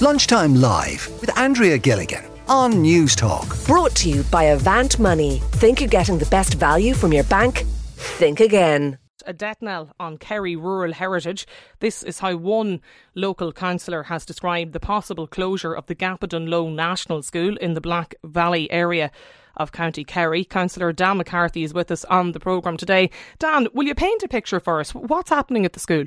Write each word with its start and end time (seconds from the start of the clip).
Lunchtime 0.00 0.54
Live 0.54 1.10
with 1.20 1.36
Andrea 1.36 1.76
Gilligan 1.76 2.24
on 2.46 2.74
Newstalk. 2.74 3.66
Brought 3.66 3.96
to 3.96 4.08
you 4.08 4.22
by 4.30 4.44
Avant 4.44 4.96
Money. 5.00 5.42
Think 5.54 5.80
you're 5.80 5.88
getting 5.88 6.18
the 6.18 6.26
best 6.26 6.54
value 6.54 6.94
from 6.94 7.12
your 7.12 7.24
bank? 7.24 7.64
Think 7.96 8.38
again. 8.38 8.98
A 9.26 9.32
death 9.32 9.60
knell 9.60 9.90
on 9.98 10.16
Kerry 10.16 10.54
rural 10.54 10.92
heritage. 10.92 11.48
This 11.80 12.04
is 12.04 12.20
how 12.20 12.36
one 12.36 12.80
local 13.16 13.52
councillor 13.52 14.04
has 14.04 14.24
described 14.24 14.72
the 14.72 14.78
possible 14.78 15.26
closure 15.26 15.74
of 15.74 15.86
the 15.86 15.96
Gap 15.96 16.22
of 16.22 16.30
Dunloe 16.30 16.72
National 16.72 17.20
School 17.24 17.56
in 17.56 17.74
the 17.74 17.80
Black 17.80 18.14
Valley 18.22 18.70
area 18.70 19.10
of 19.56 19.72
County 19.72 20.04
Kerry. 20.04 20.44
Councillor 20.44 20.92
Dan 20.92 21.16
McCarthy 21.16 21.64
is 21.64 21.74
with 21.74 21.90
us 21.90 22.04
on 22.04 22.30
the 22.30 22.40
programme 22.40 22.76
today. 22.76 23.10
Dan, 23.40 23.66
will 23.74 23.88
you 23.88 23.96
paint 23.96 24.22
a 24.22 24.28
picture 24.28 24.60
for 24.60 24.78
us? 24.78 24.94
What's 24.94 25.30
happening 25.30 25.64
at 25.64 25.72
the 25.72 25.80
school? 25.80 26.04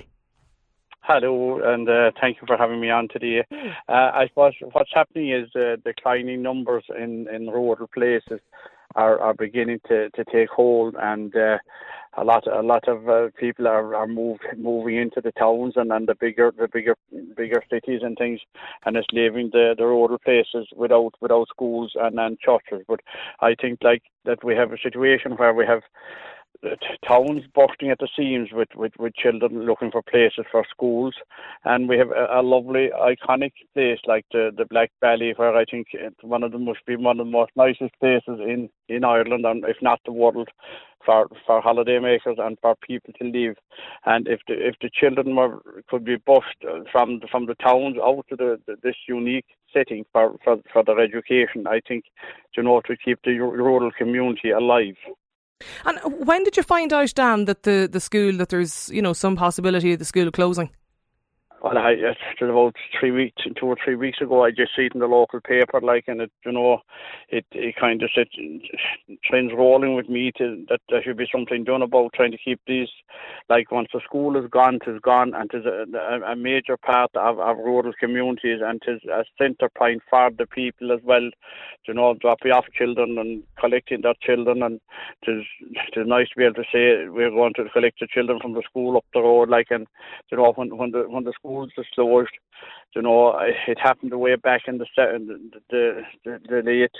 Hello, 1.03 1.59
and 1.63 1.89
uh, 1.89 2.11
thank 2.21 2.37
you 2.39 2.45
for 2.45 2.55
having 2.57 2.79
me 2.79 2.91
on 2.91 3.07
today. 3.07 3.43
Uh, 3.89 3.91
I 3.91 4.27
suppose 4.29 4.53
what's 4.71 4.91
happening 4.93 5.31
is 5.31 5.49
uh, 5.55 5.77
declining 5.83 6.43
numbers 6.43 6.83
in, 6.95 7.27
in 7.33 7.47
rural 7.47 7.87
places 7.87 8.39
are, 8.93 9.19
are 9.19 9.33
beginning 9.33 9.79
to, 9.87 10.11
to 10.11 10.23
take 10.25 10.49
hold, 10.49 10.95
and 10.99 11.35
uh, 11.35 11.57
a 12.17 12.23
lot 12.23 12.45
a 12.45 12.61
lot 12.61 12.87
of 12.87 13.09
uh, 13.09 13.29
people 13.39 13.67
are, 13.67 13.95
are 13.95 14.05
moved 14.05 14.43
moving 14.57 14.97
into 14.97 15.21
the 15.21 15.31
towns 15.31 15.73
and, 15.75 15.91
and 15.91 16.07
the 16.07 16.15
bigger 16.15 16.53
the 16.55 16.67
bigger 16.67 16.95
bigger 17.35 17.63
cities 17.69 18.01
and 18.03 18.15
things, 18.17 18.39
and 18.85 18.95
it's 18.95 19.07
leaving 19.11 19.49
the, 19.51 19.73
the 19.77 19.85
rural 19.85 20.19
places 20.19 20.67
without 20.75 21.13
without 21.19 21.47
schools 21.49 21.93
and, 21.95 22.19
and 22.19 22.37
churches. 22.39 22.85
But 22.87 22.99
I 23.39 23.55
think 23.59 23.79
like 23.81 24.03
that 24.25 24.43
we 24.43 24.55
have 24.55 24.71
a 24.71 24.77
situation 24.77 25.31
where 25.31 25.53
we 25.53 25.65
have 25.65 25.81
towns 27.07 27.43
bursting 27.53 27.89
at 27.89 27.99
the 27.99 28.07
seams 28.15 28.49
with, 28.51 28.69
with, 28.75 28.93
with 28.99 29.15
children 29.15 29.65
looking 29.65 29.91
for 29.91 30.01
places 30.01 30.45
for 30.51 30.65
schools. 30.69 31.15
And 31.65 31.89
we 31.89 31.97
have 31.97 32.11
a, 32.11 32.39
a 32.39 32.41
lovely, 32.41 32.89
iconic 32.95 33.53
place 33.73 33.99
like 34.05 34.25
the, 34.31 34.51
the 34.55 34.65
Black 34.65 34.91
Valley, 35.01 35.33
where 35.35 35.55
I 35.55 35.65
think 35.65 35.87
one 36.21 36.43
of 36.43 36.51
them 36.51 36.65
must 36.65 36.85
be 36.85 36.95
one 36.95 37.19
of 37.19 37.25
the 37.25 37.31
most 37.31 37.51
nicest 37.55 37.97
places 37.99 38.39
in, 38.39 38.69
in 38.87 39.03
Ireland, 39.03 39.45
and 39.45 39.63
if 39.65 39.77
not 39.81 39.99
the 40.05 40.11
world, 40.11 40.49
for, 41.05 41.27
for 41.45 41.61
holidaymakers 41.61 42.39
and 42.39 42.57
for 42.61 42.75
people 42.75 43.13
to 43.19 43.25
live. 43.25 43.55
And 44.05 44.27
if 44.27 44.39
the, 44.47 44.53
if 44.53 44.75
the 44.81 44.89
children 44.93 45.35
were, 45.35 45.61
could 45.89 46.05
be 46.05 46.17
bused 46.17 46.45
from, 46.91 47.19
the, 47.19 47.27
from 47.27 47.45
the 47.47 47.55
towns 47.55 47.97
out 48.03 48.25
to 48.29 48.35
the, 48.35 48.59
the, 48.67 48.75
this 48.83 48.95
unique 49.07 49.45
setting 49.73 50.05
for, 50.11 50.35
for, 50.43 50.57
for 50.71 50.83
their 50.83 50.99
education, 50.99 51.65
I 51.67 51.81
think, 51.87 52.05
you 52.55 52.63
know, 52.63 52.81
to 52.81 52.95
keep 52.97 53.19
the 53.23 53.39
rural 53.39 53.91
community 53.97 54.51
alive. 54.51 54.95
And 55.85 55.99
when 56.25 56.43
did 56.43 56.57
you 56.57 56.63
find 56.63 56.93
out, 56.93 57.13
Dan, 57.15 57.45
that 57.45 57.63
the, 57.63 57.89
the 57.91 57.99
school 57.99 58.33
that 58.37 58.49
there's 58.49 58.89
you 58.89 59.01
know 59.01 59.13
some 59.13 59.35
possibility 59.35 59.93
of 59.93 59.99
the 59.99 60.05
school 60.05 60.31
closing? 60.31 60.69
Well, 61.63 61.77
I 61.77 61.91
it's 61.91 62.19
about 62.41 62.75
three 62.99 63.11
weeks, 63.11 63.43
two 63.55 63.67
or 63.67 63.77
three 63.83 63.95
weeks 63.95 64.19
ago, 64.19 64.43
I 64.43 64.49
just 64.49 64.75
see 64.75 64.85
it 64.87 64.95
in 64.95 64.99
the 64.99 65.05
local 65.05 65.39
paper, 65.41 65.79
like, 65.79 66.05
and 66.07 66.19
it, 66.21 66.31
you 66.43 66.51
know, 66.51 66.79
it, 67.29 67.45
it 67.51 67.75
kind 67.79 68.01
of 68.01 68.09
set 68.15 68.29
trends 69.23 69.51
rolling 69.55 69.93
with 69.95 70.09
me 70.09 70.31
to 70.39 70.65
that 70.69 70.79
there 70.89 71.03
should 71.03 71.17
be 71.17 71.27
something 71.31 71.63
done 71.63 71.83
about 71.83 72.13
trying 72.15 72.31
to 72.31 72.37
keep 72.43 72.59
these, 72.65 72.87
like, 73.47 73.71
once 73.71 73.89
the 73.93 74.01
school 74.03 74.35
is 74.43 74.49
gone, 74.49 74.79
it 74.83 74.89
is 74.89 74.99
gone, 75.03 75.35
and 75.35 75.51
it 75.53 75.57
is 75.57 75.65
a, 75.67 76.31
a 76.31 76.35
major 76.35 76.77
part 76.77 77.11
of, 77.13 77.39
of 77.39 77.57
rural 77.57 77.93
communities, 77.99 78.61
and 78.65 78.81
it 78.87 78.93
is 78.93 79.01
a 79.13 79.23
centre 79.39 79.69
point 79.77 80.01
for 80.09 80.31
the 80.35 80.47
people 80.47 80.91
as 80.91 80.99
well, 81.03 81.29
you 81.87 81.93
know, 81.93 82.15
dropping 82.21 82.53
off 82.53 82.65
children 82.75 83.19
and 83.19 83.43
collecting 83.59 84.01
their 84.01 84.15
children, 84.23 84.63
and 84.63 84.81
it 85.27 85.31
is, 85.31 85.43
it 85.93 85.99
is 85.99 86.07
nice 86.07 86.27
to 86.29 86.37
be 86.37 86.43
able 86.43 86.55
to 86.55 86.63
say 86.73 87.07
we're 87.07 87.29
going 87.29 87.53
to 87.53 87.69
collect 87.69 87.99
the 87.99 88.07
children 88.11 88.39
from 88.41 88.53
the 88.53 88.63
school 88.67 88.97
up 88.97 89.05
the 89.13 89.21
road, 89.21 89.47
like, 89.47 89.67
and, 89.69 89.85
you 90.31 90.37
know, 90.37 90.53
when, 90.55 90.75
when 90.75 90.89
the, 90.89 91.03
when 91.07 91.23
the 91.23 91.33
school 91.33 91.50
schools 91.51 91.71
are 91.77 91.85
closed. 91.93 92.31
You 92.95 93.01
know, 93.01 93.39
it 93.67 93.79
happened 93.79 94.13
way 94.19 94.35
back 94.35 94.63
in 94.67 94.77
the 94.77 94.85
the 94.97 96.01
the, 96.25 96.39
the 96.49 96.61
late 96.61 96.91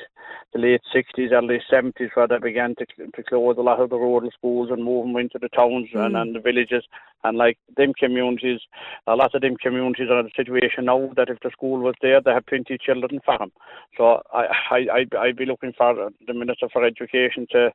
the 0.54 0.60
late 0.60 0.82
sixties, 0.92 1.32
early 1.34 1.60
seventies, 1.70 2.10
where 2.14 2.28
they 2.28 2.38
began 2.38 2.76
to 2.76 2.86
to 2.86 3.24
close 3.24 3.58
a 3.58 3.62
lot 3.62 3.82
of 3.82 3.90
the 3.90 3.98
rural 3.98 4.32
schools 4.32 4.70
and 4.72 4.84
move 4.84 5.06
them 5.06 5.18
into 5.18 5.38
the 5.38 5.50
towns 5.50 5.90
mm. 5.94 6.06
and, 6.06 6.16
and 6.16 6.36
the 6.36 6.40
villages. 6.40 6.86
And 7.24 7.38
like 7.38 7.60
them 7.78 7.94
communities, 7.94 8.62
a 9.06 9.16
lot 9.16 9.36
of 9.36 9.42
them 9.42 9.56
communities 9.58 10.08
are 10.10 10.22
in 10.22 10.26
a 10.28 10.30
situation 10.36 10.86
now 10.86 11.12
that 11.18 11.30
if 11.30 11.40
the 11.42 11.52
school 11.52 11.80
was 11.80 11.94
there, 12.02 12.20
they 12.20 12.32
have 12.32 12.48
plenty 12.48 12.76
of 12.76 12.80
children 12.80 13.20
for 13.24 13.38
them. 13.38 13.52
So 13.98 14.22
I 14.34 14.48
I 14.72 14.78
I'd, 14.94 15.14
I'd 15.14 15.36
be 15.36 15.46
looking 15.46 15.74
for 15.78 16.10
the 16.26 16.34
Minister 16.34 16.70
for 16.72 16.84
Education 16.86 17.46
to 17.52 17.72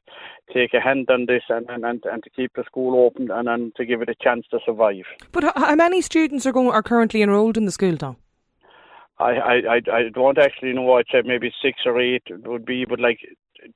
take 0.52 0.72
a 0.72 0.80
hand 0.80 1.10
on 1.10 1.26
this 1.26 1.42
and 1.50 1.68
and, 1.68 1.84
and, 1.84 2.02
and 2.10 2.24
to 2.24 2.30
keep 2.30 2.54
the 2.54 2.64
school 2.64 3.04
open 3.04 3.30
and, 3.30 3.46
and 3.46 3.74
to 3.76 3.84
give 3.84 4.00
it 4.00 4.08
a 4.08 4.14
chance 4.14 4.46
to 4.50 4.58
survive. 4.64 5.04
But 5.30 5.44
how 5.54 5.76
many 5.76 6.00
students 6.00 6.46
are 6.46 6.52
going 6.52 6.65
are 6.70 6.82
currently 6.82 7.22
enrolled 7.22 7.56
in 7.56 7.64
the 7.64 7.72
school, 7.72 7.96
Tom? 7.96 8.16
I, 9.18 9.30
I, 9.30 9.80
I 9.92 10.08
don't 10.12 10.38
actually 10.38 10.74
know. 10.74 10.94
I'd 10.94 11.06
say 11.10 11.22
maybe 11.24 11.50
six 11.62 11.80
or 11.86 12.00
eight 12.00 12.22
would 12.30 12.66
be, 12.66 12.84
but 12.84 13.00
like 13.00 13.20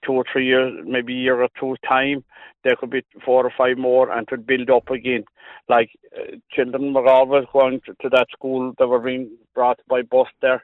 two 0.04 0.12
or 0.12 0.24
three 0.30 0.46
years, 0.46 0.72
maybe 0.86 1.14
a 1.14 1.20
year 1.20 1.42
or 1.42 1.48
two 1.58 1.76
time, 1.88 2.24
there 2.62 2.76
could 2.76 2.90
be 2.90 3.02
four 3.24 3.46
or 3.46 3.52
five 3.56 3.78
more, 3.78 4.10
and 4.10 4.28
to 4.28 4.36
build 4.36 4.68
up 4.70 4.90
again. 4.90 5.24
Like 5.68 5.90
uh, 6.16 6.36
children 6.52 6.92
were 6.92 7.08
always 7.08 7.44
going 7.52 7.80
to, 7.86 7.94
to 8.02 8.08
that 8.10 8.26
school. 8.32 8.74
They 8.78 8.84
were 8.84 9.00
being 9.00 9.30
brought 9.54 9.80
by 9.88 10.02
bus 10.02 10.28
there, 10.42 10.62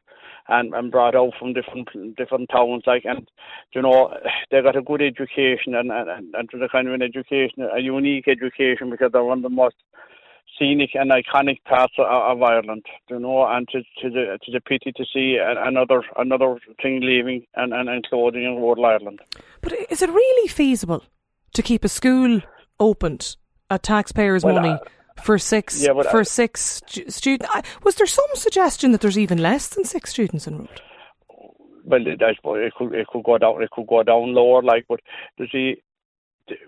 and, 0.48 0.74
and 0.74 0.92
brought 0.92 1.14
out 1.14 1.32
from 1.38 1.54
different 1.54 1.88
different 2.16 2.50
towns. 2.50 2.84
Like 2.86 3.04
and 3.04 3.28
you 3.74 3.82
know 3.82 4.14
they 4.50 4.62
got 4.62 4.76
a 4.76 4.82
good 4.82 5.02
education 5.02 5.74
and 5.74 5.90
and 5.90 6.34
and 6.34 6.50
to 6.50 6.58
the 6.58 6.68
kind 6.70 6.88
of 6.88 6.94
an 6.94 7.02
education, 7.02 7.66
a 7.74 7.80
unique 7.80 8.28
education 8.28 8.90
because 8.90 9.10
they're 9.12 9.24
one 9.24 9.38
of 9.38 9.42
the 9.42 9.48
most 9.48 9.76
scenic 10.58 10.90
and 10.94 11.10
iconic 11.10 11.62
parts 11.64 11.94
of, 11.98 12.06
of 12.06 12.42
Ireland, 12.42 12.84
you 13.08 13.18
know, 13.18 13.46
and 13.46 13.68
to, 13.68 13.80
to 14.02 14.10
the 14.10 14.38
to 14.44 14.52
the 14.52 14.60
pity 14.60 14.92
to 14.92 15.04
see 15.12 15.38
another 15.40 16.02
another 16.16 16.58
thing 16.82 17.00
leaving 17.02 17.46
and, 17.54 17.72
and, 17.72 18.06
closing 18.06 18.44
in 18.44 18.56
rural 18.56 18.84
Ireland. 18.84 19.20
But 19.60 19.74
is 19.90 20.02
it 20.02 20.10
really 20.10 20.48
feasible 20.48 21.04
to 21.54 21.62
keep 21.62 21.84
a 21.84 21.88
school 21.88 22.40
opened 22.78 23.36
at 23.70 23.82
taxpayers' 23.82 24.44
well, 24.44 24.54
money? 24.54 24.70
Uh, 24.70 24.78
for 25.22 25.38
six 25.38 25.82
yeah, 25.82 26.02
for 26.10 26.24
six 26.24 26.82
students, 27.08 27.48
was 27.82 27.94
there 27.94 28.06
some 28.06 28.26
suggestion 28.34 28.92
that 28.92 29.00
there's 29.00 29.18
even 29.18 29.38
less 29.38 29.68
than 29.68 29.84
six 29.84 30.10
students 30.10 30.46
enrolled? 30.46 30.82
Well, 31.84 32.02
I 32.02 32.34
suppose 32.34 32.58
it 32.66 32.74
could 32.76 32.94
it 32.94 33.06
could 33.06 33.24
go 33.24 33.38
down 33.38 33.62
it 33.62 33.70
could 33.70 33.86
go 33.86 34.02
down 34.02 34.34
lower, 34.34 34.62
like, 34.62 34.84
but 34.88 35.00
you 35.38 35.46
see, 35.50 35.82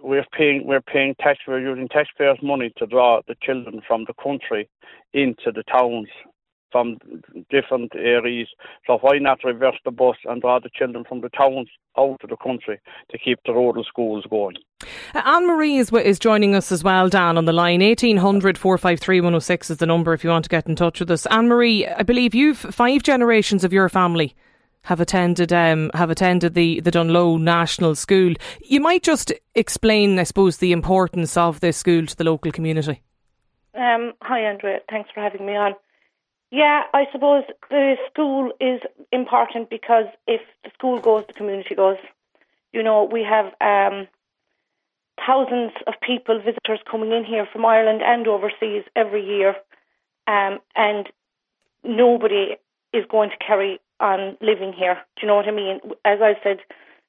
we're 0.03 0.27
paying 0.37 0.67
we're 0.67 0.81
paying 0.81 1.15
tax 1.21 1.41
we're 1.47 1.61
using 1.61 1.89
taxpayers' 1.89 2.39
money 2.43 2.73
to 2.77 2.87
draw 2.87 3.21
the 3.29 3.37
children 3.43 3.81
from 3.87 4.05
the 4.07 4.15
country 4.23 4.69
into 5.13 5.53
the 5.53 5.63
towns 5.71 6.09
from 6.71 6.99
different 7.51 7.93
areas. 7.95 8.49
So 8.87 8.99
why 9.01 9.19
not 9.19 9.43
reverse 9.45 9.77
the 9.85 9.91
bus 9.91 10.17
and 10.25 10.41
draw 10.41 10.59
the 10.59 10.71
children 10.75 11.05
from 11.09 11.21
the 11.21 11.31
towns 11.31 11.69
out 11.97 12.19
of 12.23 12.31
the 12.31 12.37
country 12.37 12.81
to 13.11 13.19
keep 13.19 13.39
the 13.47 13.53
rural 13.53 13.85
schools 13.85 14.25
going? 14.29 14.57
Uh, 15.15 15.23
Anne 15.25 15.47
Marie 15.47 15.79
is, 15.79 15.91
is 15.93 16.19
joining 16.19 16.55
us 16.55 16.71
as 16.71 16.85
well, 16.85 17.09
Dan, 17.09 17.39
on 17.39 17.47
the 17.47 17.53
line. 17.53 17.81
1800 17.81 18.59
453 18.59 19.21
106 19.21 19.71
is 19.71 19.77
the 19.79 19.87
number 19.87 20.13
if 20.13 20.23
you 20.23 20.31
want 20.31 20.45
to 20.45 20.51
get 20.51 20.67
in 20.67 20.77
touch 20.77 21.01
with 21.01 21.11
us. 21.11 21.27
Anne 21.27 21.49
Marie, 21.49 21.87
I 21.87 22.03
believe 22.03 22.35
you've 22.35 22.59
five 22.59 23.03
generations 23.03 23.65
of 23.65 23.73
your 23.73 23.89
family 23.89 24.35
have 24.89 25.01
attended 25.01 25.53
um, 25.53 25.91
have 25.93 26.09
attended 26.09 26.55
the 26.55 26.81
the 26.81 26.91
Dunloe 26.91 27.39
National 27.39 27.95
School. 27.95 28.33
You 28.63 28.81
might 28.81 29.03
just 29.03 29.31
explain, 29.55 30.19
I 30.19 30.23
suppose, 30.23 30.57
the 30.57 30.73
importance 30.73 31.37
of 31.37 31.61
this 31.61 31.77
school 31.77 32.07
to 32.07 32.17
the 32.17 32.25
local 32.25 32.51
community. 32.51 33.03
Um, 33.75 34.15
hi, 34.23 34.41
Andrea. 34.41 34.81
Thanks 34.89 35.11
for 35.15 35.21
having 35.21 35.45
me 35.45 35.55
on. 35.57 35.75
Yeah, 36.51 36.85
I 36.95 37.05
suppose 37.13 37.45
the 37.69 37.97
school 38.11 38.51
is 38.61 38.81
important 39.13 39.69
because 39.69 40.07
if 40.27 40.41
the 40.65 40.71
school 40.73 41.01
goes, 41.01 41.25
the 41.27 41.35
community 41.35 41.75
goes. 41.75 41.99
You 42.73 42.83
know, 42.83 43.05
we 43.05 43.23
have 43.25 43.47
um, 43.61 44.09
thousands 45.27 45.73
of 45.87 45.95
people, 46.01 46.39
visitors 46.39 46.81
coming 46.91 47.13
in 47.13 47.25
here 47.27 47.47
from 47.53 47.67
Ireland 47.67 48.01
and 48.03 48.27
overseas 48.27 48.85
every 48.97 49.25
year, 49.27 49.51
um, 50.27 50.61
and 50.75 51.11
nobody 51.85 52.57
is 52.95 53.05
going 53.11 53.29
to 53.29 53.37
carry 53.37 53.81
on 54.01 54.37
living 54.41 54.73
here. 54.73 54.99
Do 55.17 55.23
you 55.23 55.29
know 55.29 55.37
what 55.37 55.49
I 55.49 55.53
mean? 55.53 55.81
As 56.05 56.21
I 56.23 56.35
said 56.43 56.59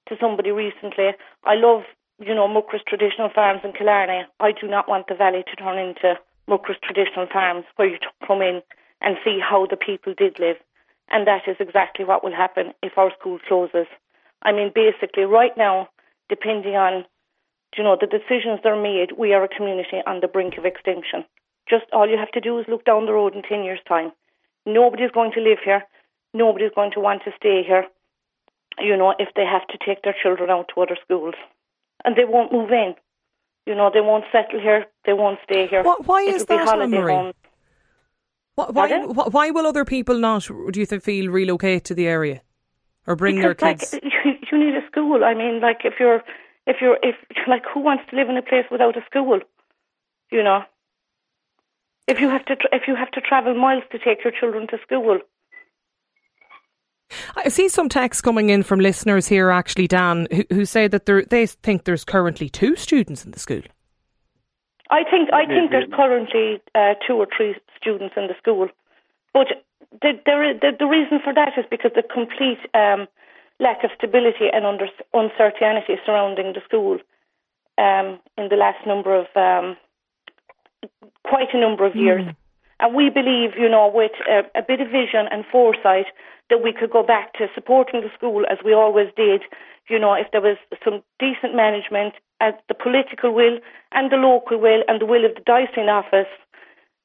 to 0.08 0.16
somebody 0.20 0.52
recently, 0.52 1.12
I 1.44 1.56
love, 1.56 1.84
you 2.20 2.34
know, 2.34 2.48
Muckross 2.48 2.84
traditional 2.88 3.30
farms 3.34 3.62
in 3.64 3.74
Killarney. 3.74 4.26
I 4.40 4.52
do 4.52 4.68
not 4.68 4.90
want 4.90 5.08
the 5.08 5.16
valley 5.16 5.44
to 5.44 5.56
turn 5.56 5.78
into 5.78 6.16
Muckross 6.50 6.82
traditional 6.82 7.28
farms 7.32 7.66
where 7.76 7.88
you 7.88 7.98
come 8.26 8.42
in 8.42 8.62
and 9.02 9.18
see 9.24 9.40
how 9.40 9.66
the 9.66 9.78
people 9.78 10.14
did 10.18 10.40
live. 10.40 10.58
And 11.12 11.26
that 11.28 11.48
is 11.48 11.58
exactly 11.60 12.06
what 12.06 12.24
will 12.24 12.36
happen 12.36 12.74
if 12.84 12.98
our 12.98 13.12
school 13.20 13.40
closes. 13.48 13.88
I 14.44 14.52
mean, 14.52 14.72
basically, 14.74 15.24
right 15.24 15.56
now, 15.58 15.90
depending 16.28 16.76
on, 16.76 17.06
you 17.78 17.84
know, 17.84 17.98
the 18.00 18.08
decisions 18.08 18.60
that 18.64 18.70
are 18.70 18.82
made, 18.82 19.18
we 19.18 19.34
are 19.34 19.44
a 19.44 19.48
community 19.48 20.02
on 20.06 20.22
the 20.22 20.28
brink 20.28 20.58
of 20.58 20.66
extinction. 20.66 21.26
Just 21.70 21.86
all 21.94 22.10
you 22.10 22.18
have 22.18 22.32
to 22.32 22.42
do 22.42 22.58
is 22.60 22.66
look 22.68 22.86
down 22.86 23.06
the 23.06 23.14
road 23.14 23.36
in 23.36 23.44
10 23.44 23.64
years' 23.64 23.80
time. 23.88 24.12
Nobody's 24.66 25.12
going 25.12 25.32
to 25.34 25.42
live 25.42 25.60
here 25.64 25.84
nobody's 26.34 26.72
going 26.76 26.92
to 26.92 27.00
want 27.00 27.24
to 27.26 27.32
stay 27.38 27.64
here, 27.66 27.86
you 28.80 28.96
know, 28.96 29.14
if 29.20 29.30
they 29.36 29.46
have 29.46 29.68
to 29.68 29.78
take 29.86 30.04
their 30.04 30.16
children 30.22 30.50
out 30.50 30.70
to 30.74 30.82
other 30.82 30.98
schools. 31.04 31.36
And 32.06 32.16
they 32.16 32.26
won't 32.26 32.52
move 32.52 32.72
in. 32.72 32.96
You 33.66 33.76
know, 33.76 33.92
they 33.94 34.02
won't 34.02 34.26
settle 34.32 34.60
here, 34.60 34.86
they 35.06 35.14
won't 35.14 35.40
stay 35.44 35.68
here. 35.68 35.84
What, 35.84 36.08
why 36.08 36.22
is 36.22 36.46
that, 36.46 36.90
Marie? 36.90 37.34
Why, 38.56 38.72
Pardon? 38.74 39.14
why 39.14 39.52
will 39.52 39.68
other 39.68 39.86
people 39.86 40.18
not, 40.18 40.50
do 40.72 40.80
you 40.80 40.86
feel, 40.86 41.30
relocate 41.32 41.86
to 41.86 41.94
the 41.94 42.08
area? 42.08 42.42
Or 43.06 43.16
bring 43.16 43.40
their 43.40 43.54
kids? 43.54 43.94
like, 43.94 44.04
you, 44.04 44.58
need 44.58 44.76
a 44.76 44.86
school. 44.88 45.24
I 45.24 45.34
mean, 45.34 45.62
like 45.62 45.82
if 45.84 45.96
you're, 46.00 46.22
if 46.68 46.78
you're, 46.82 46.98
if 47.02 47.16
like, 47.48 47.64
who 47.74 47.80
wants 47.80 48.04
to 48.10 48.16
live 48.16 48.30
in 48.30 48.38
a 48.38 48.42
place 48.42 48.66
without 48.72 48.98
a 48.98 49.06
school? 49.06 49.40
You 50.32 50.44
know, 50.44 50.64
if 52.08 52.20
you 52.20 52.30
have 52.30 52.46
to, 52.46 52.58
if 52.72 52.88
you 52.88 52.96
have 52.96 53.12
to 53.12 53.22
travel 53.22 53.54
miles 53.56 53.84
to 53.92 54.00
take 54.00 54.24
your 54.24 54.34
children 54.38 54.68
to 54.68 54.78
school. 54.84 55.20
I 57.36 57.50
see 57.50 57.70
some 57.70 57.90
texts 57.90 58.22
coming 58.22 58.50
in 58.50 58.64
from 58.64 58.80
listeners 58.80 59.28
here, 59.28 59.50
actually, 59.50 59.88
Dan, 59.88 60.28
who, 60.32 60.44
who 60.52 60.66
say 60.66 60.88
that 60.88 61.06
there, 61.06 61.24
they 61.24 61.46
think 61.46 61.84
there's 61.84 62.04
currently 62.04 62.50
two 62.50 62.76
students 62.76 63.26
in 63.26 63.32
the 63.32 63.40
school. 63.40 63.62
I 64.92 65.04
think 65.04 65.30
I 65.32 65.46
think 65.46 65.70
there's 65.70 65.90
currently 65.94 66.62
uh, 66.74 66.96
two 67.06 67.14
or 67.14 67.28
three 67.36 67.56
students 67.80 68.16
in 68.18 68.28
the 68.28 68.34
school, 68.40 68.70
but 69.34 69.48
the, 70.02 70.14
there 70.26 70.44
is, 70.50 70.60
the 70.62 70.72
the 70.80 70.88
reason 70.88 71.20
for 71.24 71.34
that 71.34 71.54
is 71.58 71.66
because 71.70 71.92
the 71.96 72.02
complete 72.02 72.58
um, 72.74 73.08
lack 73.60 73.84
of 73.84 73.92
stability 73.96 74.50
and 74.52 74.66
under, 74.66 74.88
uncertainty 75.14 75.96
surrounding 76.06 76.54
the 76.54 76.62
school 76.66 76.98
um, 77.78 78.20
in 78.38 78.50
the 78.50 78.56
last 78.56 78.86
number 78.88 79.14
of 79.14 79.28
um, 79.36 79.78
quite 81.24 81.54
a 81.54 81.60
number 81.60 81.86
of 81.86 81.96
years. 81.96 82.26
And 82.80 82.96
we 82.96 83.10
believe, 83.10 83.52
you 83.60 83.70
know, 83.70 83.92
with 83.94 84.14
a, 84.28 84.58
a 84.58 84.64
bit 84.66 84.80
of 84.80 84.88
vision 84.88 85.28
and 85.30 85.44
foresight, 85.52 86.06
that 86.50 86.64
we 86.64 86.74
could 86.74 86.92
go 86.92 87.04
back 87.04 87.34
to 87.34 87.48
supporting 87.54 88.02
the 88.02 88.10
school 88.16 88.46
as 88.50 88.58
we 88.64 88.74
always 88.74 89.08
did. 89.16 89.42
You 89.90 90.00
know, 90.00 90.14
if 90.14 90.28
there 90.32 90.42
was 90.42 90.58
some 90.84 91.02
decent 91.20 91.56
management, 91.56 92.14
and 92.40 92.56
the 92.68 92.74
political 92.74 93.34
will 93.34 93.60
and 93.92 94.12
the 94.12 94.16
local 94.16 94.60
will 94.60 94.84
and 94.88 95.02
the 95.02 95.06
will 95.06 95.26
of 95.26 95.36
the 95.36 95.42
diocesan 95.42 95.90
office, 95.90 96.32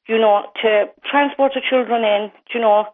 you 0.07 0.19
know, 0.19 0.47
to 0.63 0.87
transport 1.11 1.53
the 1.55 1.63
children 1.69 2.05
in, 2.05 2.31
you 2.55 2.61
know, 2.61 2.87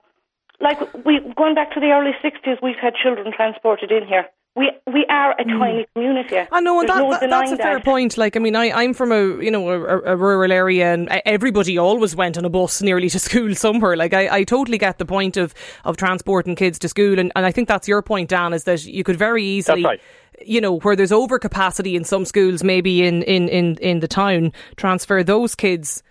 like 0.61 0.79
we 1.05 1.21
going 1.37 1.55
back 1.55 1.73
to 1.73 1.81
the 1.81 1.91
early 1.91 2.13
sixties, 2.23 2.59
we've 2.63 2.81
had 2.81 2.95
children 2.95 3.33
transported 3.35 3.91
in 3.91 4.07
here. 4.07 4.27
We 4.57 4.69
we 4.93 5.07
are 5.09 5.33
a 5.39 5.45
tiny 5.45 5.87
community. 5.95 6.37
I 6.51 6.61
know, 6.61 6.81
and 6.81 6.89
that, 6.89 6.99
no 6.99 7.11
that- 7.13 7.31
that's 7.31 7.53
a 7.53 7.57
fair 7.57 7.77
that. 7.77 7.85
point. 7.85 8.19
Like, 8.19 8.37
I 8.37 8.41
mean, 8.41 8.57
I, 8.57 8.73
I'm 8.73 8.95
from 8.95 9.13
a 9.13 9.41
you 9.43 9.51
know 9.51 9.69
a, 9.71 10.01
a 10.01 10.17
rural 10.17 10.51
area, 10.51 10.93
and 10.93 11.09
everybody 11.25 11.79
always 11.79 12.17
went 12.17 12.37
on 12.37 12.45
a 12.45 12.51
bus 12.51 12.83
nearly 12.83 13.09
to 13.11 13.19
school 13.29 13.55
somewhere. 13.55 13.97
Like, 13.97 14.13
I, 14.13 14.39
I 14.39 14.45
totally 14.45 14.77
get 14.77 14.99
the 14.99 15.07
point 15.07 15.37
of, 15.37 15.55
of 15.85 15.97
transporting 15.97 16.57
kids 16.57 16.81
to 16.81 16.89
school, 16.89 17.19
and, 17.21 17.31
and 17.37 17.47
I 17.47 17.53
think 17.53 17.69
that's 17.69 17.87
your 17.87 18.03
point, 18.03 18.29
Dan, 18.31 18.53
is 18.53 18.65
that 18.65 18.85
you 18.85 19.05
could 19.05 19.17
very 19.17 19.45
easily. 19.45 19.85
right. 19.85 20.01
You 20.45 20.61
know, 20.63 20.79
where 20.79 20.97
there's 20.97 21.11
overcapacity 21.11 21.95
in 21.95 22.03
some 22.05 22.25
schools, 22.25 22.65
maybe 22.65 23.05
in, 23.07 23.23
in, 23.25 23.47
in, 23.51 23.77
in 23.77 24.01
the 24.01 24.09
town, 24.09 24.53
transfer 24.77 25.23
those 25.23 25.55
kids 25.55 26.03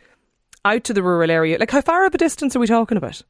out 0.63 0.83
to 0.83 0.93
the 0.93 1.01
rural 1.01 1.31
area. 1.31 1.57
Like, 1.57 1.71
how 1.71 1.81
far 1.81 2.05
of 2.05 2.13
a 2.13 2.17
distance 2.19 2.55
are 2.55 2.59
we 2.59 2.67
talking 2.67 2.95
about? 2.97 3.23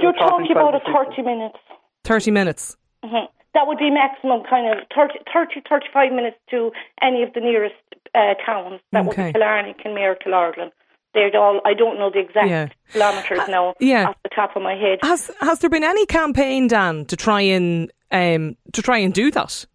You're 0.00 0.12
talking 0.12 0.46
about 0.52 0.74
a 0.76 0.80
thirty 0.80 1.22
minutes. 1.22 1.58
30 2.04 2.30
minutes. 2.30 2.76
hmm 3.04 3.24
That 3.54 3.66
would 3.66 3.78
be 3.78 3.90
maximum 3.90 4.42
kind 4.48 4.66
of 4.72 4.84
30, 4.94 5.18
30 5.32 5.62
35 5.68 6.12
minutes 6.12 6.36
to 6.50 6.70
any 7.02 7.22
of 7.22 7.32
the 7.34 7.40
nearest 7.40 7.74
uh, 8.14 8.34
towns. 8.44 8.80
That 8.92 9.04
would 9.04 9.16
be 9.16 9.32
Killarney, 9.32 9.74
Kenmare, 9.74 10.16
Killorglin. 10.24 10.70
They're 11.14 11.36
all, 11.36 11.60
I 11.66 11.74
don't 11.74 11.98
know 11.98 12.10
the 12.10 12.20
exact 12.20 12.48
Yeah. 12.48 12.68
kilometres 12.92 13.40
now 13.48 13.74
yeah. 13.78 14.08
off 14.08 14.16
the 14.22 14.30
top 14.34 14.56
of 14.56 14.62
my 14.62 14.74
head. 14.74 15.00
Has 15.02 15.30
has 15.40 15.58
there 15.58 15.68
been 15.68 15.84
any 15.84 16.06
campaign, 16.06 16.68
Dan, 16.68 17.04
to 17.06 17.16
try 17.16 17.42
and 17.42 17.92
um, 18.10 18.56
to 18.72 18.80
try 18.80 18.96
and 18.98 19.12
do 19.12 19.30
that? 19.32 19.66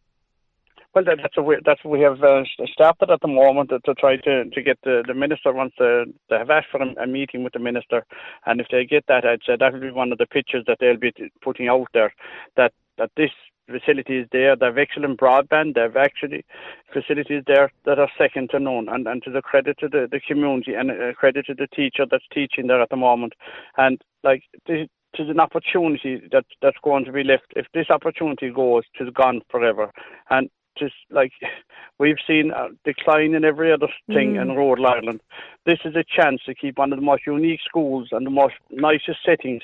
Well, 0.96 1.04
that, 1.06 1.20
that's 1.22 1.38
what 1.38 1.46
we, 1.46 1.58
that's 1.64 1.84
we 1.86 2.02
have 2.02 2.24
uh, 2.24 2.38
s- 2.42 2.70
started 2.74 3.12
at 3.12 3.22
the 3.22 3.28
moment 3.28 3.70
to, 3.70 3.78
to 3.82 3.94
try 3.94 4.16
to, 4.18 4.46
to 4.50 4.62
get 4.64 4.80
the, 4.84 5.04
the 5.06 5.14
minister 5.14 5.54
once 5.54 5.74
the, 5.78 6.06
they 6.32 6.38
have 6.38 6.50
asked 6.50 6.70
for 6.72 6.82
a, 6.82 7.04
a 7.04 7.06
meeting 7.06 7.44
with 7.44 7.54
the 7.54 7.60
minister, 7.60 8.04
and 8.48 8.60
if 8.60 8.66
they 8.72 8.84
get 8.84 9.06
that, 9.08 9.24
I'd 9.24 9.42
say 9.46 9.56
that 9.60 9.74
will 9.74 9.80
be 9.80 9.92
one 9.92 10.12
of 10.12 10.18
the 10.18 10.26
pictures 10.26 10.64
that 10.66 10.78
they'll 10.80 10.98
be 10.98 11.14
putting 11.42 11.68
out 11.68 11.88
there 11.94 12.12
that 12.56 12.74
that 12.98 13.12
this 13.16 13.30
facility 13.70 14.18
is 14.18 14.28
there. 14.32 14.56
They 14.56 14.66
have 14.66 14.78
excellent 14.78 15.20
broadband. 15.20 15.76
They 15.76 15.82
have 15.82 15.98
actually 15.98 16.46
facilities 16.94 17.44
there 17.48 17.72
that 17.86 18.00
are 18.00 18.10
second 18.18 18.50
to 18.52 18.60
none, 18.60 18.88
and, 18.90 19.08
and 19.08 19.22
to 19.24 19.32
the 19.32 19.42
credit 19.42 19.78
to 19.80 19.88
the, 19.88 20.08
the 20.10 20.20
community 20.20 20.74
and 20.74 20.92
uh, 20.92 21.14
credit 21.14 21.46
to 21.48 21.54
the 21.54 21.68
teacher 21.68 22.06
that's 22.10 22.26
teaching 22.34 22.68
there 22.68 22.82
at 22.82 22.90
the 22.90 22.96
moment, 22.96 23.34
and 23.78 24.02
like 24.24 24.44
this. 24.66 24.88
Is 25.20 25.30
an 25.30 25.40
opportunity 25.40 26.22
that 26.32 26.46
that's 26.62 26.78
going 26.84 27.06
to 27.06 27.12
be 27.12 27.24
left. 27.24 27.46
If 27.56 27.66
this 27.74 27.90
opportunity 27.90 28.52
goes, 28.52 28.84
it 29.00 29.04
is 29.04 29.10
gone 29.16 29.42
forever. 29.50 29.92
And 30.30 30.48
just 30.78 30.94
like 31.10 31.32
we've 31.98 32.20
seen 32.28 32.52
a 32.52 32.68
decline 32.86 33.34
in 33.34 33.44
every 33.44 33.72
other 33.74 33.88
thing 34.06 34.36
in 34.36 34.50
rural 34.50 34.86
Ireland, 34.86 35.22
this 35.66 35.80
is 35.86 35.96
a 35.96 36.04
chance 36.04 36.42
to 36.46 36.54
keep 36.54 36.78
one 36.78 36.94
of 36.94 37.00
the 37.00 37.06
most 37.06 37.26
unique 37.26 37.62
schools 37.68 38.10
and 38.12 38.28
the 38.28 38.32
most 38.32 38.56
nicest 38.70 39.20
settings. 39.26 39.64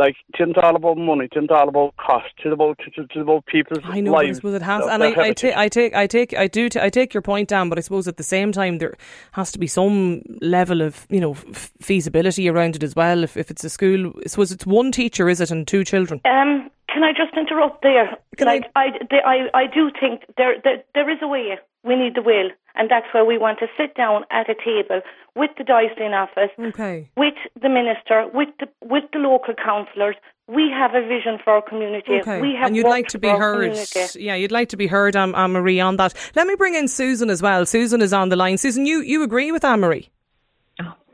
Like 0.00 0.16
it 0.32 0.42
isn't 0.42 0.56
all 0.56 0.76
about 0.76 0.96
money, 0.96 1.26
it 1.26 1.36
isn't 1.36 1.50
all 1.50 1.68
about 1.68 1.94
cost, 1.98 2.32
it's 2.38 2.52
about 2.52 2.78
it's 2.86 2.96
it's 2.96 3.16
about 3.16 3.44
people's 3.44 3.84
lives? 3.84 3.96
I 3.96 4.00
know, 4.00 4.12
but 4.12 4.18
I 4.18 4.26
lives. 4.28 4.38
suppose 4.38 4.54
it 4.54 4.62
has, 4.62 4.86
and 4.86 5.02
their 5.02 5.20
I, 5.20 5.28
I, 5.28 5.32
ta- 5.32 5.52
I 5.54 5.68
take, 5.68 5.94
I 5.94 6.06
take, 6.06 6.34
I 6.34 6.46
do, 6.46 6.68
t- 6.70 6.80
I 6.80 6.88
take 6.88 7.12
your 7.12 7.20
point, 7.20 7.50
Dan. 7.50 7.68
But 7.68 7.76
I 7.76 7.82
suppose 7.82 8.08
at 8.08 8.16
the 8.16 8.22
same 8.22 8.50
time 8.50 8.78
there 8.78 8.96
has 9.32 9.52
to 9.52 9.58
be 9.58 9.66
some 9.66 10.22
level 10.40 10.80
of, 10.80 11.06
you 11.10 11.20
know, 11.20 11.32
f- 11.32 11.72
feasibility 11.80 12.48
around 12.48 12.76
it 12.76 12.82
as 12.82 12.96
well. 12.96 13.22
If, 13.22 13.36
if 13.36 13.50
it's 13.50 13.62
a 13.62 13.68
school, 13.68 14.12
I 14.24 14.28
suppose 14.28 14.52
it's 14.52 14.64
one 14.64 14.90
teacher, 14.90 15.28
is 15.28 15.40
it, 15.40 15.50
and 15.50 15.68
two 15.68 15.84
children? 15.84 16.22
Um, 16.24 16.70
can 16.92 17.02
I 17.04 17.12
just 17.12 17.36
interrupt 17.36 17.82
there? 17.82 18.16
Can 18.36 18.46
like 18.46 18.64
I, 18.76 18.86
the, 19.10 19.16
I, 19.24 19.48
I 19.54 19.66
do 19.66 19.90
think 19.98 20.22
there, 20.36 20.54
there, 20.62 20.82
there 20.94 21.08
is 21.10 21.18
a 21.22 21.28
way. 21.28 21.58
We 21.82 21.96
need 21.96 22.14
the 22.14 22.22
will, 22.22 22.50
and 22.74 22.90
that's 22.90 23.06
where 23.14 23.24
we 23.24 23.38
want 23.38 23.58
to 23.60 23.66
sit 23.78 23.94
down 23.94 24.24
at 24.30 24.50
a 24.50 24.54
table 24.54 25.00
with 25.34 25.50
the 25.56 25.64
diocesan 25.64 26.12
office, 26.12 26.50
Okay. 26.58 27.08
with 27.16 27.34
the 27.60 27.68
minister, 27.70 28.26
with 28.34 28.48
the 28.60 28.68
with 28.82 29.04
the 29.12 29.18
local 29.18 29.54
councillors. 29.54 30.16
We 30.46 30.68
have 30.76 30.94
a 30.96 31.06
vision 31.06 31.38
for 31.44 31.52
our 31.52 31.62
community. 31.62 32.18
Okay, 32.20 32.40
We 32.40 32.54
have 32.58 32.66
and 32.66 32.76
you'd 32.76 32.84
like 32.86 33.06
to 33.08 33.18
be 33.18 33.28
heard. 33.28 33.70
community. 33.70 34.24
Yeah, 34.24 34.34
you'd 34.34 34.50
like 34.50 34.68
to 34.70 34.76
be 34.76 34.88
heard, 34.88 35.14
Anne, 35.14 35.32
Anne 35.36 35.52
Marie, 35.52 35.78
on 35.78 35.96
that. 35.98 36.12
Let 36.34 36.46
me 36.48 36.56
bring 36.56 36.74
in 36.74 36.88
Susan 36.88 37.30
as 37.30 37.40
well. 37.40 37.64
Susan 37.64 38.02
is 38.02 38.12
on 38.12 38.30
the 38.30 38.36
line. 38.36 38.58
Susan, 38.58 38.84
you, 38.84 39.00
you 39.00 39.22
agree 39.22 39.52
with 39.52 39.64
Anne 39.64 39.78
Marie? 39.80 40.10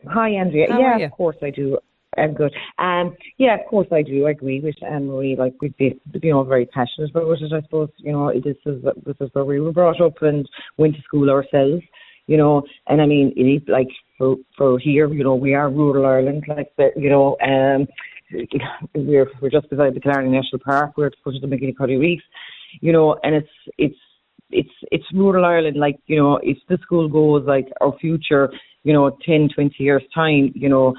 Hi, 0.09 0.31
Andrea. 0.31 0.73
How 0.73 0.79
yeah, 0.79 0.99
of 1.05 1.11
course 1.13 1.37
I 1.43 1.51
do. 1.51 1.79
I'm 2.17 2.35
good. 2.35 2.55
Um, 2.79 3.15
yeah, 3.39 3.55
of 3.55 3.67
course 3.69 3.89
I 3.93 4.03
do. 4.03 4.27
I 4.27 4.31
agree 4.31 4.61
with 4.61 4.77
Anne 4.83 5.07
Marie. 5.07 5.37
Like 5.37 5.55
we'd 5.61 5.77
be, 5.77 6.01
you 6.23 6.31
know, 6.31 6.45
very 6.45 6.67
passionate 6.67 7.11
about 7.11 7.31
it. 7.31 7.53
I 7.53 7.61
suppose 7.63 7.91
you 7.99 8.13
know 8.13 8.33
this 8.33 8.57
is 8.65 8.83
this 9.05 9.17
is 9.21 9.31
where 9.33 9.45
we 9.45 9.61
were 9.61 9.73
brought 9.73 10.01
up 10.01 10.23
and 10.23 10.49
went 10.77 10.97
to 10.97 11.03
school 11.03 11.31
ourselves. 11.31 11.83
You 12.27 12.37
know, 12.37 12.65
and 12.89 13.01
I 13.01 13.07
mean, 13.07 13.33
it 13.37 13.43
is 13.43 13.63
like 13.69 13.89
for 14.19 14.37
for 14.57 14.79
here, 14.79 15.13
you 15.13 15.23
know, 15.23 15.35
we 15.35 15.55
are 15.55 15.71
rural 15.71 16.07
Ireland. 16.07 16.45
Like 16.49 16.73
the, 16.77 16.91
you 16.97 17.09
know, 17.09 17.37
um, 17.43 17.87
we're 18.95 19.31
we're 19.41 19.51
just 19.51 19.71
beside 19.71 19.95
the 19.95 20.01
Killarney 20.01 20.31
National 20.31 20.59
Park. 20.59 20.93
We're 20.97 21.11
foot 21.23 21.37
of 21.37 21.43
the 21.43 21.47
MacGillycuddy 21.47 21.99
Reeks. 21.99 22.25
You 22.81 22.93
know, 22.93 23.19
and 23.23 23.35
it's 23.37 23.49
it's 23.79 23.99
it's 24.51 24.71
it's 24.91 25.05
rural 25.15 25.45
Ireland. 25.45 25.77
Like 25.77 25.99
you 26.07 26.17
know, 26.17 26.39
if 26.43 26.59
the 26.69 26.79
school 26.83 27.09
goes 27.09 27.47
like 27.47 27.69
our 27.81 27.97
future, 28.01 28.51
you 28.83 28.93
know, 28.93 29.17
10, 29.25 29.51
20 29.55 29.75
years 29.79 30.03
time, 30.15 30.53
you 30.55 30.69
know, 30.69 30.95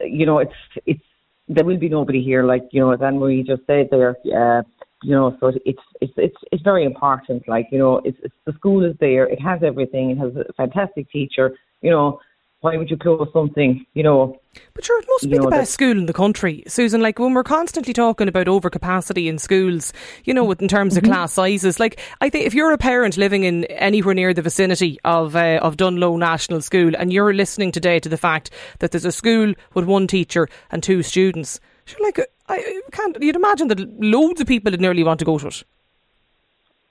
you 0.00 0.26
know, 0.26 0.38
it's 0.38 0.52
it's 0.86 1.02
there 1.48 1.64
will 1.64 1.78
be 1.78 1.88
nobody 1.88 2.22
here. 2.22 2.44
Like 2.44 2.68
you 2.72 2.80
know, 2.80 2.92
as 2.92 3.00
Anne 3.02 3.18
Marie 3.18 3.42
just 3.42 3.62
said 3.66 3.88
there. 3.90 4.16
Uh, 4.34 4.62
you 5.02 5.12
know, 5.12 5.36
so 5.40 5.46
it's 5.64 5.80
it's 6.00 6.12
it's 6.16 6.36
it's 6.52 6.62
very 6.62 6.84
important. 6.84 7.48
Like 7.48 7.68
you 7.72 7.78
know, 7.78 8.00
it's, 8.04 8.18
it's 8.22 8.34
the 8.46 8.52
school 8.52 8.84
is 8.84 8.94
there. 9.00 9.26
It 9.26 9.40
has 9.40 9.60
everything. 9.64 10.10
It 10.10 10.18
has 10.18 10.32
a 10.36 10.52
fantastic 10.54 11.10
teacher. 11.10 11.56
You 11.80 11.90
know, 11.90 12.20
why 12.60 12.76
would 12.76 12.90
you 12.90 12.96
close 12.96 13.28
something? 13.32 13.86
You 13.94 14.02
know, 14.02 14.38
But 14.74 14.84
sure, 14.84 15.00
it 15.00 15.06
must 15.08 15.24
be 15.24 15.30
You 15.30 15.36
know, 15.36 15.44
the 15.44 15.50
best 15.50 15.72
school 15.72 15.92
in 15.92 16.06
the 16.06 16.12
country, 16.12 16.62
Susan. 16.66 17.00
Like 17.00 17.18
when 17.18 17.32
we're 17.32 17.42
constantly 17.42 17.92
talking 17.92 18.28
about 18.28 18.48
overcapacity 18.48 19.28
in 19.28 19.38
schools, 19.38 19.92
you 20.24 20.34
know, 20.34 20.50
in 20.52 20.68
terms 20.68 20.94
Mm-hmm. 20.94 21.06
of 21.06 21.10
class 21.10 21.32
sizes. 21.32 21.80
Like 21.80 21.98
I 22.20 22.28
think 22.28 22.46
if 22.46 22.52
you're 22.54 22.72
a 22.72 22.78
parent 22.78 23.16
living 23.16 23.44
in 23.44 23.64
anywhere 23.66 24.14
near 24.14 24.34
the 24.34 24.42
vicinity 24.42 24.98
of 25.04 25.36
uh, 25.36 25.58
of 25.62 25.76
Dunloe 25.76 26.18
National 26.18 26.60
School, 26.60 26.92
and 26.98 27.12
you're 27.12 27.32
listening 27.32 27.72
today 27.72 27.98
to 28.00 28.08
the 28.08 28.18
fact 28.18 28.50
that 28.80 28.90
there's 28.90 29.06
a 29.06 29.12
school 29.12 29.54
with 29.74 29.84
one 29.86 30.06
teacher 30.06 30.48
and 30.70 30.82
two 30.82 31.02
students, 31.02 31.60
sure, 31.86 32.04
like 32.04 32.20
I 32.48 32.82
can't. 32.92 33.16
You'd 33.22 33.36
imagine 33.36 33.68
that 33.68 33.80
loads 34.00 34.40
of 34.40 34.46
people 34.46 34.70
would 34.70 34.80
nearly 34.80 35.04
want 35.04 35.18
to 35.20 35.24
go 35.24 35.38
to 35.38 35.46
it. 35.46 35.64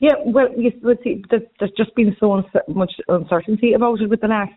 Yeah, 0.01 0.13
well, 0.25 0.47
yes, 0.57 0.71
but 0.81 1.03
see, 1.03 1.23
there's, 1.29 1.41
there's 1.59 1.73
just 1.75 1.93
been 1.93 2.15
so 2.21 2.41
much 2.69 2.93
uncertainty 3.09 3.73
about 3.73 3.99
it 3.99 4.09
with 4.09 4.21
the 4.21 4.27
last 4.29 4.53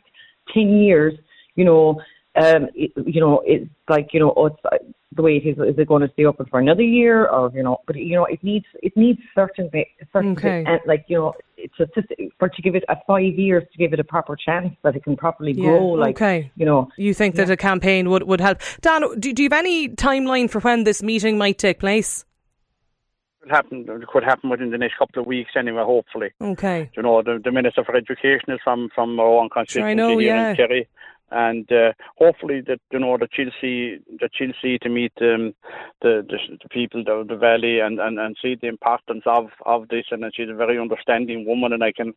ten 0.52 0.78
years. 0.78 1.14
You 1.54 1.64
know, 1.64 2.00
um, 2.36 2.68
it, 2.74 2.92
you 3.06 3.20
know, 3.20 3.42
it's 3.44 3.68
like 3.88 4.08
you 4.12 4.20
know, 4.20 4.32
oh, 4.36 4.46
it's 4.46 4.56
uh, 4.64 4.76
the 5.14 5.22
way 5.22 5.36
it 5.36 5.46
is. 5.46 5.58
Is 5.58 5.78
it 5.78 5.86
going 5.88 6.00
to 6.00 6.10
stay 6.14 6.24
open 6.24 6.46
for 6.46 6.58
another 6.58 6.82
year, 6.82 7.26
or 7.28 7.50
you 7.54 7.62
know? 7.62 7.78
But 7.86 7.96
you 7.96 8.16
know, 8.16 8.24
it 8.24 8.42
needs 8.42 8.64
it 8.82 8.96
needs 8.96 9.20
certainty, 9.34 9.86
certainty, 10.12 10.40
Okay. 10.48 10.64
and 10.66 10.80
like 10.86 11.04
you 11.08 11.18
know, 11.18 11.34
it's 11.58 11.74
just 11.76 12.08
for 12.38 12.48
to 12.48 12.62
give 12.62 12.74
it 12.74 12.84
a 12.88 12.96
five 13.06 13.34
years 13.34 13.62
to 13.72 13.78
give 13.78 13.92
it 13.92 14.00
a 14.00 14.04
proper 14.04 14.34
chance 14.34 14.74
that 14.82 14.96
it 14.96 15.04
can 15.04 15.16
properly 15.16 15.52
Yeah, 15.52 15.64
grow. 15.64 15.86
Like 15.88 16.16
okay. 16.16 16.50
you 16.56 16.64
know, 16.64 16.88
You 16.96 17.12
think 17.12 17.34
that 17.36 17.50
a 17.50 17.56
campaign 17.56 18.08
would, 18.08 18.22
would 18.22 18.40
help? 18.40 18.58
Dan, 18.80 19.02
do, 19.20 19.32
do 19.34 19.42
you 19.42 19.50
have 19.50 19.58
any 19.58 19.90
timeline 19.90 20.48
for 20.48 20.60
when 20.60 20.84
this 20.84 21.02
meeting 21.02 21.36
might 21.36 21.58
take 21.58 21.78
place? 21.78 22.24
Could 23.42 23.50
happen. 23.50 23.86
It 23.88 24.06
could 24.06 24.24
happen 24.24 24.50
within 24.50 24.70
the 24.70 24.78
next 24.78 24.98
couple 24.98 25.20
of 25.20 25.26
weeks 25.26 25.52
anyway. 25.56 25.82
Hopefully. 25.82 26.30
Okay. 26.40 26.90
you 26.96 27.02
know, 27.02 27.22
the, 27.22 27.40
the 27.42 27.50
Minister 27.50 27.84
for 27.84 27.96
Education 27.96 28.50
is 28.50 28.60
from, 28.62 28.88
from 28.94 29.18
our 29.18 29.26
own 29.26 29.48
constituency 29.48 29.94
know, 29.96 30.18
here 30.18 30.34
yeah. 30.34 30.50
in 30.50 30.56
Kerry. 30.56 30.88
and 31.32 31.72
uh, 31.72 31.92
hopefully 32.18 32.60
that 32.60 32.78
you 32.92 32.98
know 32.98 33.16
that 33.16 33.30
she'll 33.32 33.56
see 33.60 33.96
that 34.20 34.30
she'll 34.34 34.52
see 34.60 34.78
to 34.78 34.88
meet 34.88 35.12
um, 35.22 35.54
the, 36.02 36.24
the 36.28 36.38
the 36.62 36.68
people 36.68 37.02
of 37.08 37.28
the 37.28 37.36
valley 37.36 37.80
and, 37.80 37.98
and, 37.98 38.18
and 38.18 38.36
see 38.40 38.54
the 38.60 38.68
importance 38.68 39.22
of, 39.26 39.46
of 39.64 39.88
this 39.88 40.04
and 40.10 40.24
she's 40.34 40.50
a 40.50 40.54
very 40.54 40.78
understanding 40.78 41.46
woman 41.46 41.72
and 41.72 41.82
I 41.82 41.92
can 41.92 42.12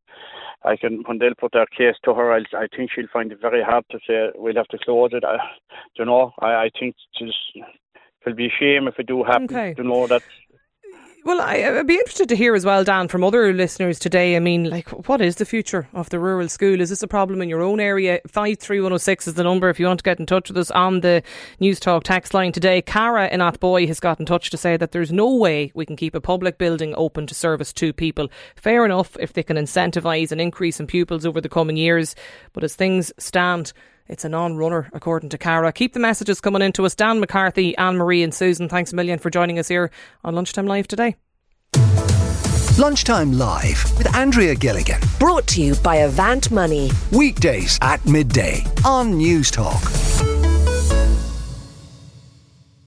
I 0.64 0.76
can 0.76 1.04
when 1.06 1.18
they'll 1.18 1.40
put 1.40 1.54
their 1.54 1.66
case 1.68 1.96
to 2.04 2.14
her 2.14 2.34
I'll, 2.34 2.44
I 2.54 2.68
think 2.76 2.92
she'll 2.94 3.08
find 3.12 3.32
it 3.32 3.40
very 3.42 3.64
hard 3.64 3.86
to 3.92 4.00
say 4.06 4.32
we'll 4.36 4.56
have 4.56 4.68
to 4.68 4.78
close 4.80 5.12
it. 5.14 5.24
I, 5.24 5.38
you 5.98 6.06
know 6.06 6.34
I, 6.40 6.66
I 6.66 6.70
think 6.78 6.96
it's 7.20 7.38
it'll 8.22 8.36
be 8.36 8.48
a 8.48 8.60
shame 8.60 8.88
if 8.88 9.00
it 9.00 9.08
do 9.08 9.24
happen. 9.24 9.46
Okay. 9.46 9.76
You 9.78 9.84
know 9.86 10.08
that 10.08 10.24
well, 11.26 11.42
I, 11.42 11.72
would 11.72 11.88
be 11.88 11.96
interested 11.96 12.30
to 12.30 12.36
hear 12.36 12.54
as 12.54 12.66
well, 12.66 12.84
Dan, 12.84 13.08
from 13.08 13.24
other 13.24 13.52
listeners 13.52 13.98
today. 13.98 14.36
I 14.36 14.40
mean, 14.40 14.70
like, 14.70 14.90
what 15.08 15.22
is 15.22 15.38
the 15.38 15.46
future 15.46 15.88
of 15.92 16.08
the 16.12 16.20
rural 16.20 16.48
school? 16.48 16.80
Is 16.80 16.90
this 16.90 17.02
a 17.02 17.08
problem 17.08 17.42
in 17.42 17.50
your 17.50 17.64
own 17.64 17.80
area? 17.80 18.20
53106 18.28 19.30
is 19.30 19.34
the 19.34 19.44
number 19.44 19.68
if 19.70 19.80
you 19.80 19.88
want 19.88 20.02
to 20.02 20.04
get 20.04 20.20
in 20.20 20.28
touch 20.28 20.50
with 20.50 20.58
us 20.60 20.70
on 20.70 21.02
the 21.02 21.24
Newstalk 21.60 22.04
text 22.04 22.36
line 22.36 22.52
today. 22.52 22.80
Cara 22.80 23.28
in 23.30 23.40
Athboy 23.40 23.88
has 23.88 24.00
got 24.00 24.20
in 24.20 24.28
touch 24.28 24.52
to 24.52 24.58
say 24.58 24.78
that 24.78 24.92
there's 24.92 25.12
no 25.12 25.36
way 25.36 25.72
we 25.74 25.84
can 25.84 25.96
keep 25.96 26.14
a 26.14 26.22
public 26.22 26.60
building 26.60 26.94
open 26.96 27.26
to 27.26 27.34
service 27.34 27.74
two 27.74 27.92
people. 27.92 28.30
Fair 28.56 28.86
enough 28.86 29.18
if 29.20 29.34
they 29.34 29.42
can 29.42 29.58
incentivise 29.58 30.32
an 30.32 30.40
increase 30.40 30.80
in 30.80 30.86
pupils 30.86 31.26
over 31.26 31.42
the 31.42 31.50
coming 31.50 31.76
years, 31.76 32.16
but 32.54 32.64
as 32.64 32.76
things 32.76 33.12
stand, 33.18 33.74
it's 34.08 34.26
a 34.26 34.30
non 34.30 34.58
runner, 34.58 34.90
according 34.94 35.30
to 35.30 35.38
Cara. 35.38 35.72
Keep 35.72 35.94
the 35.94 36.00
messages 36.00 36.42
coming 36.42 36.62
in 36.62 36.72
to 36.74 36.86
us. 36.86 36.96
Dan 36.96 37.20
McCarthy, 37.20 37.76
Anne 37.78 37.98
Marie, 37.98 38.24
and 38.24 38.34
Susan, 38.34 38.70
thanks 38.70 38.94
a 38.94 38.96
million 38.96 39.20
for 39.20 39.30
joining 39.30 39.60
us 39.60 39.68
here 39.68 39.92
on 40.24 40.36
Lunchtime 40.36 40.68
Live 40.68 40.88
today. 40.88 41.16
Lunchtime 42.78 43.32
Live 43.32 43.98
with 43.98 44.14
Andrea 44.16 44.54
Gilligan. 44.54 45.00
Brought 45.18 45.48
to 45.48 45.62
you 45.62 45.76
by 45.76 45.96
Avant 45.98 46.52
Money. 46.52 46.92
Weekdays 47.12 47.80
at 47.82 48.06
midday 48.06 48.66
on 48.84 49.14
Newstalk. 49.14 50.25